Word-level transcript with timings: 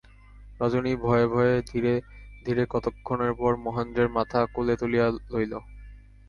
রজনী 0.59 0.93
ভয়ে 1.03 1.25
ভয়ে 1.27 1.55
ধীরে 1.69 1.93
ধীরে 2.45 2.63
কতক্ষণের 2.69 3.33
পর 3.33 3.51
মহেন্দ্রের 3.65 4.09
মাথা 4.17 4.39
কোলে 4.53 4.75
তুলিয়া 4.81 5.07
লইল। 5.31 5.53